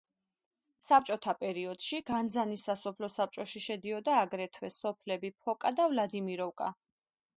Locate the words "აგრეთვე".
4.23-4.73